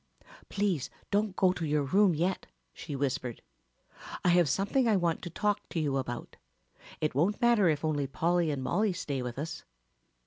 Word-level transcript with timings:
"Please 0.49 0.89
don't 1.11 1.35
go 1.35 1.53
to 1.53 1.63
your 1.63 1.83
room 1.83 2.15
yet," 2.15 2.47
she 2.73 2.95
whispered, 2.95 3.43
"I 4.25 4.29
have 4.29 4.49
something 4.49 4.87
I 4.87 4.95
want 4.95 5.21
to 5.21 5.29
talk 5.29 5.69
to 5.69 5.79
you 5.79 5.97
about. 5.97 6.37
It 6.99 7.13
won't 7.13 7.39
matter 7.39 7.69
if 7.69 7.85
only 7.85 8.07
Polly 8.07 8.49
and 8.49 8.63
Mollie 8.63 8.93
stay 8.93 9.21
with 9.21 9.37
us." 9.37 9.63